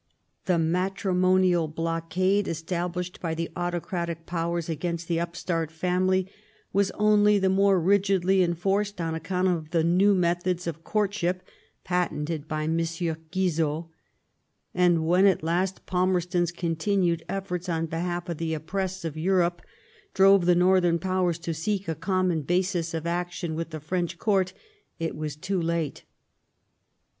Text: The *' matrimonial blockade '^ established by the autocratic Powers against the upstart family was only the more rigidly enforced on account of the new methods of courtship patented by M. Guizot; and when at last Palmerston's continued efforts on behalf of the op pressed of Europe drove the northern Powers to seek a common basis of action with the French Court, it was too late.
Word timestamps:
The 0.45 0.57
*' 0.57 0.57
matrimonial 0.77 1.67
blockade 1.67 2.45
'^ 2.45 2.47
established 2.49 3.21
by 3.21 3.35
the 3.35 3.51
autocratic 3.55 4.25
Powers 4.25 4.67
against 4.67 5.07
the 5.07 5.19
upstart 5.19 5.69
family 5.71 6.27
was 6.73 6.89
only 6.95 7.37
the 7.37 7.49
more 7.51 7.79
rigidly 7.79 8.41
enforced 8.41 8.99
on 8.99 9.13
account 9.13 9.49
of 9.49 9.69
the 9.69 9.83
new 9.83 10.15
methods 10.15 10.65
of 10.65 10.83
courtship 10.83 11.43
patented 11.83 12.47
by 12.47 12.63
M. 12.63 12.79
Guizot; 12.79 13.85
and 14.73 15.05
when 15.05 15.27
at 15.27 15.43
last 15.43 15.85
Palmerston's 15.85 16.51
continued 16.51 17.23
efforts 17.29 17.69
on 17.69 17.85
behalf 17.85 18.27
of 18.27 18.39
the 18.39 18.55
op 18.55 18.65
pressed 18.65 19.05
of 19.05 19.15
Europe 19.15 19.61
drove 20.15 20.47
the 20.47 20.55
northern 20.55 20.97
Powers 20.97 21.37
to 21.37 21.53
seek 21.53 21.87
a 21.87 21.93
common 21.93 22.41
basis 22.41 22.95
of 22.95 23.05
action 23.05 23.53
with 23.53 23.69
the 23.69 23.79
French 23.79 24.17
Court, 24.17 24.51
it 24.97 25.15
was 25.15 25.35
too 25.35 25.61
late. 25.61 26.05